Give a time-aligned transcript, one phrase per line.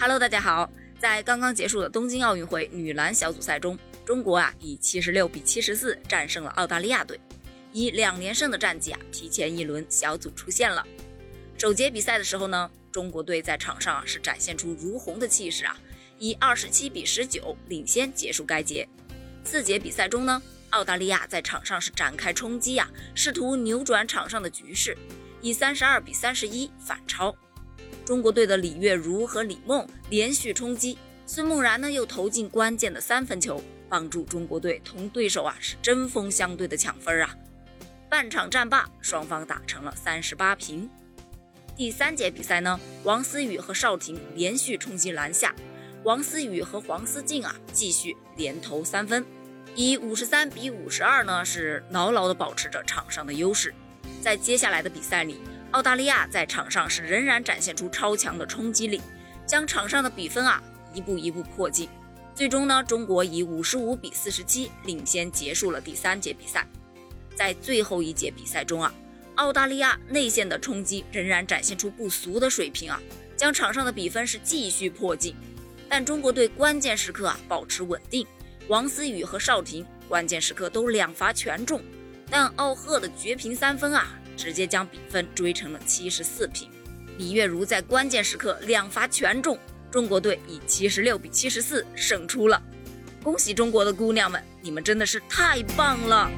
[0.00, 0.70] Hello，大家好。
[1.00, 7.18] 在刚刚结束的东京奥运会女篮小组赛中，中国啊以七十六比七十四战胜了澳大利亚队，
[7.72, 10.86] 以两连胜的战绩啊提前一轮小组出线了。
[11.58, 15.76] 首节比赛的时候呢，中国队在场上是展现出如虹的气势啊，
[16.20, 18.88] 以二十七比十九领先结束该节。
[19.42, 20.40] 四节比赛中呢，
[20.70, 24.96] 澳大利亚在场上是展开冲击呀，试图扭转场上的局势，
[25.40, 27.34] 以三十二比三十一反超。
[28.04, 30.96] 中国队的李月如和李梦连续冲击，
[31.26, 37.36] 孙梦然呢又投进关键的三分球，帮助中国队同对手啊是针锋相对的抢分啊。
[38.08, 40.88] 半场战罢，双方打成了三十八平。
[41.76, 45.54] 第三节比赛呢，王思雨和邵婷连续冲击篮下，
[46.02, 49.22] 王思雨和黄思静啊继续连投三分，
[49.74, 53.74] 以五十三比五十二呢是牢牢的保持着场上的优势。
[54.22, 55.36] 在接下来的比赛里。
[55.72, 59.02] 澳大利亚在场上是仍然展现出超强的冲击力，
[59.46, 60.62] 将场上的比分啊
[60.94, 61.88] 一步一步迫近。
[62.34, 66.66] 最终呢，中国以五十五比四十七领先结束了第三节比赛。
[67.34, 68.92] 在最后一节比赛中啊，
[69.34, 73.00] 澳大利亚内线的冲击仍然展现出不俗的水平啊，
[73.36, 75.34] 将场上的比分是继续迫近。
[75.88, 78.26] 但中国队关键时刻啊保持稳定，
[78.68, 81.82] 王思雨和邵婷关键时刻都两罚全中，
[82.30, 84.18] 但奥赫的绝平三分啊。
[84.38, 86.70] 直接将比分追成了七十四平，
[87.18, 89.58] 李月如在关键时刻两罚全中，
[89.90, 92.62] 中国队以七十六比七十四胜出了。
[93.20, 96.30] 恭喜中国的姑娘们，你们真的是太棒了！